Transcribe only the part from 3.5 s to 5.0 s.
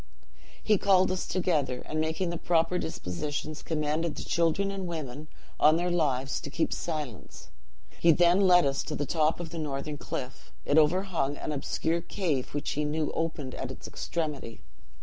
commanded the children and